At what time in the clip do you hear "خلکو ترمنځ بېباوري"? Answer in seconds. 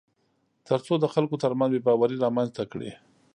1.13-2.17